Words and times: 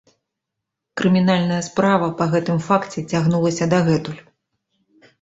Крымінальная 1.01 1.61
справа 1.69 2.09
па 2.23 2.29
гэтым 2.33 2.65
факце 2.71 3.07
цягнулася 3.11 3.71
дагэтуль. 3.79 4.21